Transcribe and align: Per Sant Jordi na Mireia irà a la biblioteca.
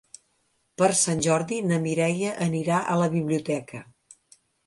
Per 0.81 0.87
Sant 0.99 1.19
Jordi 1.25 1.59
na 1.73 1.79
Mireia 1.83 2.33
irà 2.63 2.81
a 2.81 2.97
la 3.03 3.11
biblioteca. 3.17 3.83